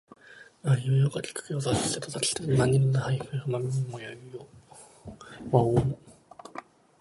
[0.63, 4.47] あいうえおかきくけこさしすせそたちつてとなにぬねのはひふへほまみむめもやゆよ
[5.51, 5.95] わをん